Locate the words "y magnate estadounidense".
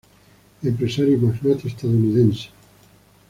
1.13-2.49